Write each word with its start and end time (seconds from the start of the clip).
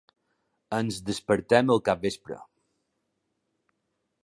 Ens 0.77 0.97
despertem 1.09 1.69
al 1.75 1.83
capvespre. 1.91 2.39